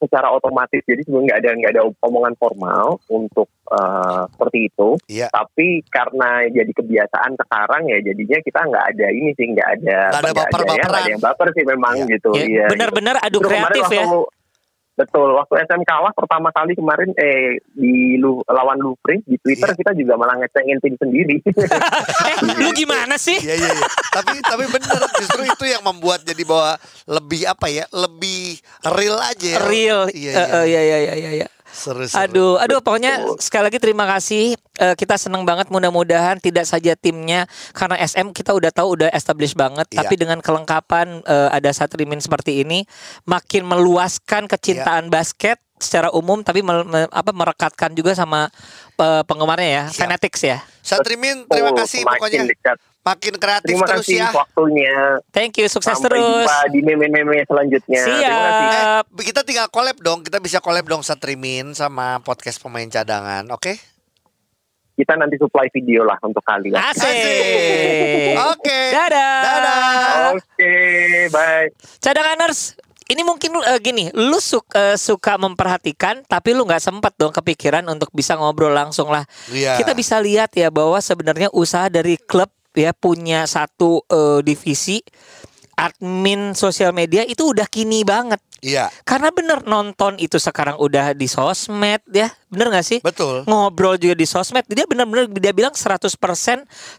[0.00, 0.80] secara otomatis.
[0.82, 4.88] Jadi sebenarnya nggak ada nggak ada omongan formal untuk eh, seperti itu.
[5.06, 5.28] Iya.
[5.30, 10.22] Tapi karena jadi kebiasaan sekarang ya jadinya kita nggak ada ini sih nggak ada Nggak
[10.24, 12.10] ada ya, ada yang baper sih memang Iya.
[12.16, 12.30] gitu.
[12.34, 12.66] Ya, Iya.
[12.72, 14.04] benar-benar adu kreatif ya.
[15.00, 19.78] Betul, waktu SM kalah pertama kali kemarin eh di lu, lawan Lufri di Twitter Iya.
[19.80, 21.40] kita juga malah ngecengin tim sendiri.
[22.30, 23.40] eh, lu gimana sih?
[23.40, 23.88] Iya iya iya.
[24.12, 26.76] tapi tapi bener justru itu yang membuat jadi bahwa
[27.08, 27.88] lebih apa ya?
[27.88, 28.60] Lebih
[28.92, 29.48] real aja.
[29.56, 29.58] ya.
[29.64, 30.00] Real.
[30.12, 30.80] Iya Eh, eh, iya.
[30.84, 31.48] iya iya iya iya.
[31.70, 32.18] Seru, seru.
[32.18, 34.58] Aduh, aduh pokoknya sekali lagi terima kasih.
[34.76, 39.54] Eh, kita senang banget mudah-mudahan tidak saja timnya karena SM kita udah tahu udah established
[39.54, 40.02] banget, Iya.
[40.02, 42.82] tapi dengan kelengkapan eh, ada Satrimin seperti ini
[43.24, 45.12] makin meluaskan kecintaan Iya.
[45.12, 48.52] basket secara umum tapi mel- me- apa merekatkan juga sama
[48.96, 50.00] eh, penggemarnya ya, Siap.
[50.04, 50.58] fanatics ya.
[50.80, 52.76] Satrimin terima Betul, kasih semakin pokoknya dekat.
[53.00, 54.28] Makin kreatif Terima terus kasih ya.
[54.30, 54.96] waktunya.
[55.32, 56.44] Thank you, sukses Sampai terus.
[56.44, 58.02] jumpa di meme-meme selanjutnya.
[58.04, 58.66] Terima kasih.
[58.68, 59.04] Siap.
[59.08, 60.20] Eh, kita tinggal collab dong.
[60.20, 63.48] Kita bisa collab dong Satrimin sama podcast pemain cadangan.
[63.56, 63.80] Oke?
[65.00, 66.76] Kita nanti supply video lah untuk kalian.
[66.76, 68.36] Asik.
[68.52, 68.80] Oke.
[68.92, 69.36] Dadah.
[69.40, 70.36] Dadah.
[70.36, 70.74] Oke,
[71.32, 71.72] bye.
[72.04, 72.76] Cadanganers,
[73.08, 78.12] ini mungkin eh, gini, lu suka, suka memperhatikan, tapi lu nggak sempet dong kepikiran untuk
[78.12, 79.24] bisa ngobrol langsung lah.
[79.48, 79.80] Iya.
[79.80, 85.02] Kita bisa lihat ya bahwa sebenarnya usaha dari klub ya punya satu eh, divisi
[85.80, 88.36] admin sosial media itu udah kini banget.
[88.60, 93.00] Iya, Karena bener nonton itu sekarang udah di sosmed ya, bener gak sih?
[93.00, 93.48] betul.
[93.48, 96.12] Ngobrol juga di sosmed, dia bener-bener dia bilang 100%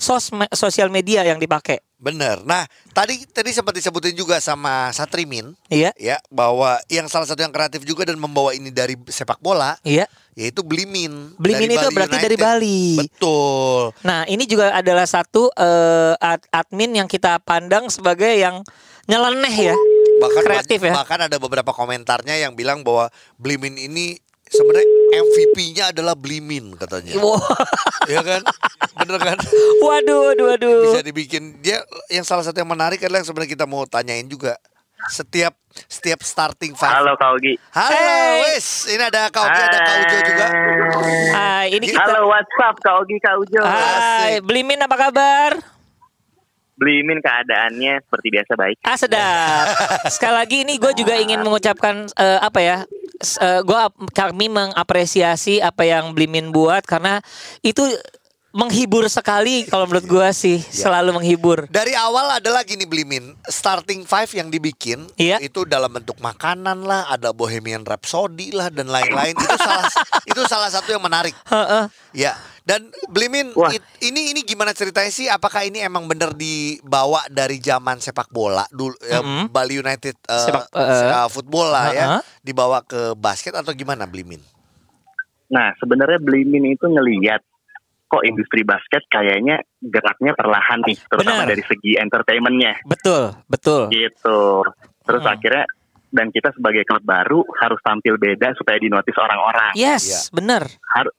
[0.01, 1.77] sosmed sosial media yang dipakai.
[2.01, 2.41] Bener.
[2.41, 2.65] Nah,
[2.97, 7.85] tadi tadi sempat disebutin juga sama Satrimin Iya, ya bahwa yang salah satu yang kreatif
[7.85, 10.09] juga dan membawa ini dari sepak bola iya.
[10.33, 11.37] yaitu Blimin.
[11.37, 12.41] Blimin dari itu Bali berarti dari United.
[12.41, 12.81] Bali.
[13.05, 13.81] Betul.
[14.01, 18.65] Nah, ini juga adalah satu eh, ad- admin yang kita pandang sebagai yang
[19.05, 19.77] nyeleneh ya.
[20.25, 20.93] Bahkan Kreatif ya.
[20.97, 24.17] bahkan ada beberapa komentarnya yang bilang bahwa Blimin ini
[24.51, 27.15] sebenarnya MVP-nya adalah Blimin katanya.
[27.17, 27.39] Wow.
[28.05, 28.41] ya kan?
[28.99, 29.37] Bener kan?
[29.79, 30.79] Waduh, waduh, waduh.
[30.91, 31.79] Bisa dibikin dia
[32.11, 34.59] yang salah satu yang menarik adalah yang sebenarnya kita mau tanyain juga.
[35.09, 35.57] Setiap
[35.89, 36.93] setiap starting five.
[36.93, 37.57] Halo Kak Ogi.
[37.73, 38.53] Halo, Hey.
[38.53, 38.85] wes.
[38.85, 40.45] Ini ada Kak Ogi, ada Kak Ujo juga.
[41.33, 43.61] Ah, ini kita Halo WhatsApp Kak Ogi Kak Ujo.
[43.65, 45.57] Hai, Blimin apa kabar?
[46.81, 48.77] Belimin keadaannya seperti biasa baik.
[48.81, 49.65] Ah sedap.
[50.17, 52.77] Sekali lagi ini gue juga ingin mengucapkan eh, apa ya?
[53.21, 53.81] S- eh, gue
[54.12, 57.21] kami mengapresiasi apa yang Blimin buat karena
[57.62, 57.86] itu
[58.51, 61.65] menghibur sekali kalau menurut gue sih selalu menghibur.
[61.65, 65.39] Dari awal adalah gini Blimin, starting five yang dibikin Iya.
[65.39, 69.33] itu dalam bentuk makanan lah, ada Bohemian Rhapsody lah dan lain-lain.
[69.33, 69.87] itu salah
[70.31, 71.31] itu salah satu yang menarik.
[71.45, 71.87] Heeh.
[72.13, 72.35] Ya.
[72.61, 73.71] Dan Blimin Wah.
[73.71, 75.25] it- ini ini gimana ceritanya sih?
[75.25, 79.49] Apakah ini emang bener dibawa dari zaman sepak bola dulu ya, Mm-mm.
[79.49, 82.21] Bali United eh, Sepak- se- eh, eh, football lah ya, uh-uh.
[82.39, 84.37] dibawa ke basket atau gimana Blimin?
[85.49, 87.41] Nah sebenarnya Belimin itu ngeliat
[88.12, 91.52] kok industri basket kayaknya geraknya perlahan nih, terutama Benar.
[91.56, 93.88] dari segi entertainmentnya Betul, betul.
[93.88, 94.67] gitu.
[95.08, 95.32] Terus Hmm.
[95.32, 95.63] akhirnya
[96.12, 99.71] dan kita sebagai klub baru harus tampil beda supaya dinotis orang-orang.
[99.80, 100.19] Yes, Iya.
[100.36, 100.63] bener.
[100.91, 101.15] Harus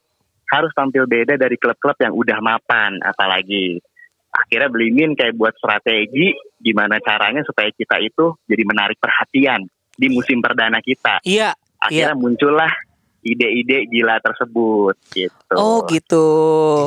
[0.53, 3.81] harus tampil beda dari klub-klub yang udah mapan, apalagi
[4.29, 9.65] akhirnya Belimin kayak buat strategi gimana caranya supaya kita itu jadi menarik perhatian
[9.97, 11.25] di musim perdana kita.
[11.25, 11.57] Iya.
[11.83, 12.71] akhirnya muncullah
[13.23, 15.55] ide-ide gila tersebut gitu.
[15.55, 16.27] Oh gitu.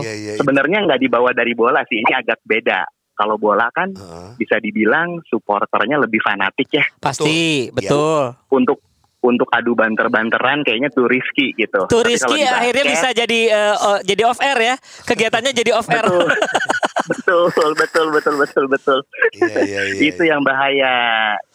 [0.04, 0.32] Iya iya.
[0.36, 0.40] iya.
[0.40, 2.84] Sebenarnya nggak dibawa dari bola sih, ini agak beda.
[3.16, 4.36] Kalau bola kan Heeh.
[4.36, 6.84] bisa dibilang supporternya lebih fanatik ya.
[7.00, 7.80] Pasti, Betul.
[7.80, 8.24] betul.
[8.52, 8.80] Untuk
[9.26, 11.90] untuk adu banter-banteran kayaknya tuh risky gitu.
[11.90, 14.76] Tuh Rizky di akhirnya bisa jadi eh, oh, jadi off air ya.
[14.78, 16.06] Kegiatannya jadi off air.
[16.06, 16.30] betul.
[17.10, 19.00] betul, betul, betul, betul, betul.
[19.34, 20.02] Iya iya iya.
[20.14, 20.96] Itu yang bahaya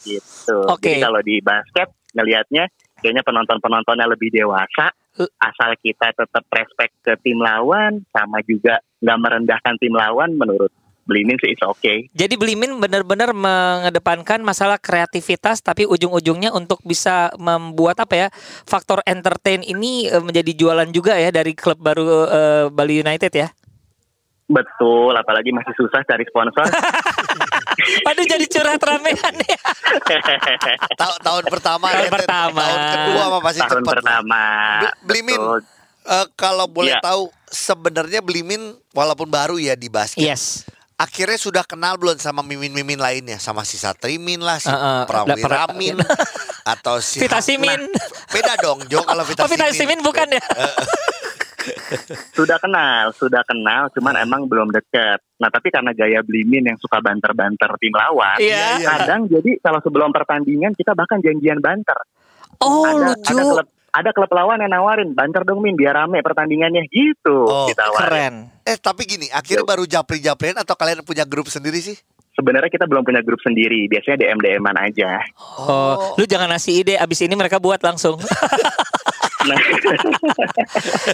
[0.02, 0.66] gitu.
[0.66, 0.98] Oke.
[0.98, 2.66] Jadi kalau di basket ngelihatnya
[3.00, 9.74] kayaknya penonton-penontonnya lebih dewasa, asal kita tetap respect ke tim lawan sama juga nggak merendahkan
[9.80, 10.70] tim lawan menurut
[11.10, 12.06] Blimin sih it's okay.
[12.14, 18.28] Jadi Blimin benar-benar mengedepankan masalah kreativitas tapi ujung-ujungnya untuk bisa membuat apa ya
[18.62, 23.50] faktor entertain ini eh, menjadi jualan juga ya dari klub baru eh, Bali United ya.
[24.50, 26.66] Betul, apalagi masih susah cari sponsor.
[28.02, 29.60] Waduh jadi curhat ramean ya.
[31.00, 32.60] Ta- tahun pertama Tahun ya, pertama.
[32.60, 34.42] tahun kedua mah pasti Tahun cepat pertama.
[35.02, 35.36] Blimin.
[35.36, 35.60] Betul.
[36.02, 37.02] Eh, kalau boleh Iya.
[37.02, 40.64] tahu sebenarnya Blimin walaupun baru ya di basket Yes.
[40.96, 46.12] akhirnya sudah kenal belum sama mimin-mimin lainnya sama si Satrimin lah si Heeh, Prawiramin lah,
[46.68, 47.88] atau si Vita Simin.
[48.28, 49.96] beda dong Jo kalau Vita Oh Vita Simin.
[49.96, 50.42] Simin bukan ya?
[52.32, 55.20] Sudah kenal, sudah kenal, cuman emang belum deket.
[55.36, 58.80] Nah tapi karena gaya Blimin yang suka banter-banter tim lawan, Iya.
[58.80, 58.88] iya.
[58.98, 61.96] kadang jadi kalau sebelum pertandingan kita bahkan janjian banter.
[62.60, 63.28] Oh ada, lucu.
[63.30, 67.66] ada klub ada klub lawan yang nawarin banter dong Min biar rame pertandingannya gitu Oh,
[67.66, 67.98] ditawarin.
[67.98, 68.34] Keren.
[68.62, 71.98] eh tapi gini akhirnya baru japri-japrian atau kalian punya grup sendiri sih
[72.30, 75.18] Sebenarnya kita belum punya grup sendiri, biasanya DM DM-an aja.
[75.58, 78.16] Oh, lu jangan ngasih ide abis ini mereka buat langsung.
[79.40, 79.56] Nah,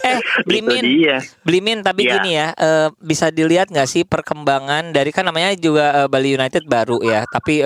[0.03, 0.83] eh, Blimin.
[1.43, 2.13] Blimin tapi Iya.
[2.17, 6.63] gini ya eh, bisa dilihat nggak sih perkembangan dari kan namanya juga eh, Bali United
[6.65, 7.63] baru ya tapi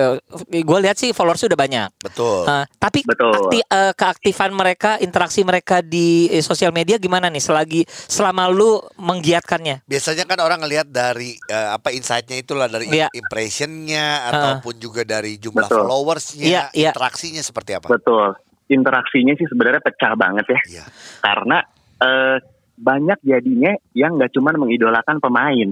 [0.51, 3.31] gue lihat sih followers udah banyak betul Eh, tapi Betul.
[3.31, 8.81] akti- eh, keaktifan mereka interaksi mereka di eh, sosial media gimana nih selagi selama lu
[8.97, 13.07] menggiatkannya biasanya kan orang ngelihat dari eh, apa insight-nya itulah dari Iya.
[13.11, 15.77] impression-nya ataupun juga dari jumlah Betul.
[15.79, 16.91] followersnya Iya, iya.
[16.91, 18.33] interaksinya seperti apa Betul.
[18.71, 20.59] Interaksinya sih sebenarnya pecah banget ya.
[20.71, 20.83] Iya.
[21.19, 21.57] Karena
[21.99, 22.37] eh,
[22.73, 25.69] banyak jadinya yang nggak cuma mengidolakan pemain,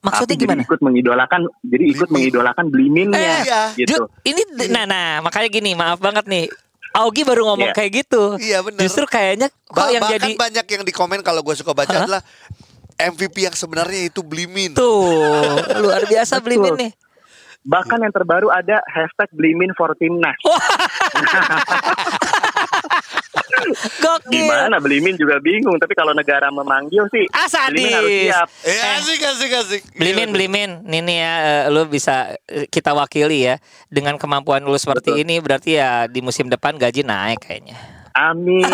[0.00, 2.14] maksudnya tapi gimana jadi ikut mengidolakan, jadi ikut Blimin.
[2.14, 3.62] mengidolakan Bliminnya, Eh, iya.
[3.74, 3.92] gitu.
[4.00, 6.46] Ju- ini nah nah makanya gini maaf banget nih
[6.96, 7.76] Augie baru ngomong Iya.
[7.76, 8.80] kayak gitu Iya, bener.
[8.80, 11.92] justru kayaknya kok Ba- yang bahkan jadi banyak yang di komen kalau gue suka baca
[11.92, 12.02] Hah?
[12.06, 12.22] adalah
[12.96, 15.04] MVP yang sebenarnya itu Blimin tuh
[15.84, 16.40] luar biasa.
[16.40, 16.92] Blimin nih
[17.66, 20.38] Bahkan yang terbaru ada hashtag Blimin for Timnas.
[24.02, 27.76] gokil Gimana Blimin juga bingung, tapi kalau negara memanggil sih Ah, sadis.
[27.76, 28.48] Blimin harus siap.
[28.64, 29.82] Ya asik asik asik.
[29.96, 32.36] Blimin, Blimin, ini ya, eh, lu bisa
[32.70, 33.56] kita wakili ya
[33.88, 35.22] dengan kemampuan lu seperti Betul.
[35.26, 37.76] ini berarti ya di musim depan gaji naik kayaknya.
[38.16, 38.64] Amin,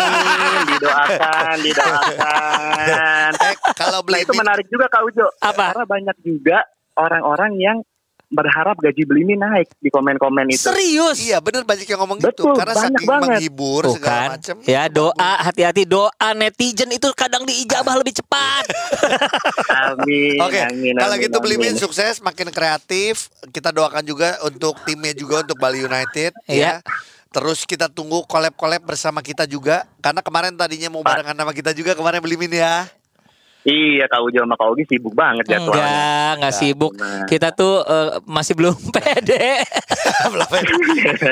[0.71, 3.31] didoakan, didoakan.
[3.43, 5.27] Eh, kalau Nah itu menarik juga Kak Ujo.
[5.39, 5.71] Apa?
[5.71, 6.63] Karena banyak juga
[6.99, 7.77] orang-orang yang
[8.33, 10.73] berharap gaji Blimin naik di komen-komen itu.
[10.73, 11.21] Serius?
[11.21, 13.29] Iya bener banyak yang ngomong gitu Betul, karena banyak saking banget.
[13.37, 14.55] menghibur Tuh segala kan, macam.
[14.65, 18.65] ya doa hati-hati doa netizen itu kadang diijabah lebih cepat.
[19.93, 20.39] Amin.
[20.41, 21.81] Oke, amin, kalau amin, gitu Blimin amin.
[21.81, 23.29] sukses, makin kreatif.
[23.53, 26.33] Kita doakan juga untuk timnya juga untuk Bali United.
[26.49, 26.81] Iya.
[26.81, 26.91] Ya.
[27.33, 29.89] Terus kita tunggu collab-collab bersama kita juga.
[30.01, 32.85] Karena kemarin tadinya mau barengan sama kita juga kemarin Blimin ya.
[33.63, 35.87] Iya Kak Ujo sama Kak Ogi sibuk banget jadwalnya.
[35.87, 36.91] Enggak, enggak sibuk.
[36.99, 37.23] Nah.
[37.23, 39.63] Kita tuh eh, masih belum pede.
[40.27, 40.49] Belum?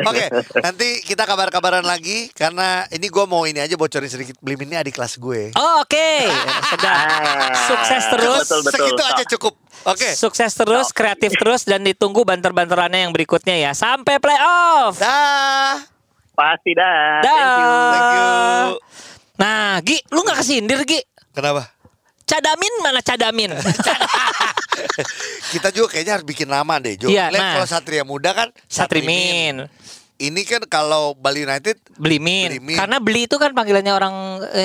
[0.08, 0.26] Oke,
[0.64, 4.96] nanti kita kabar-kabaran lagi karena ini gue mau ini aja bocorin sedikit Blimin ini adik
[4.96, 5.52] kelas gue.
[5.60, 6.32] Oh, Oke,
[6.72, 6.96] sedap.
[6.96, 8.48] Ah, Sukses terus.
[8.48, 8.80] Betul, betul.
[8.80, 9.54] Segitu aja cukup.
[9.92, 10.10] Oke.
[10.16, 13.72] Sukses terus, kreatif terus dan ditunggu banter-banterannya yang berikutnya ya.
[13.76, 14.96] Sampai playoff.
[15.04, 15.84] Dah.
[16.32, 17.20] Pasti dah.
[17.20, 17.36] Dah.
[17.36, 17.72] Thank you.
[17.92, 18.32] Thank you.
[19.36, 21.02] Nah, Gi, lu nggak kesindir Gi?
[21.36, 21.81] Kenapa?
[22.32, 23.52] Cadamin mana Cadamin?
[25.52, 27.12] Kita juga kayaknya harus bikin nama deh, Jo.
[27.12, 27.60] Iya, nah.
[27.60, 29.68] kalau Satria Muda kan Satrimin,
[30.22, 32.56] Ini kan kalau Bali United Blimin.
[32.56, 32.78] Blimin.
[32.78, 34.16] Karena beli itu kan panggilannya orang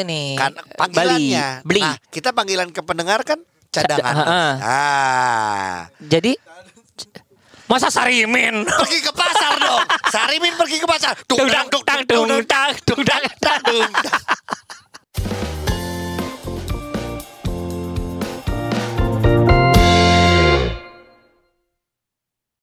[0.05, 0.37] ini.
[0.39, 1.65] kan panggilannya.
[1.67, 1.81] Beli.
[1.81, 1.83] Beli.
[1.83, 3.41] Nah, kita panggilan ke pendengar kan
[3.73, 4.05] cadangan.
[4.05, 4.45] Cada- ha-ha.
[4.63, 5.77] ah.
[6.05, 6.37] Jadi
[7.67, 8.69] masa Sarimin?
[8.85, 9.81] Pergi ke pasar dong.
[10.13, 11.17] Sarimin pergi ke pasar.
[11.25, 13.91] Tung dang dang tung tung dang tung dang tung dang.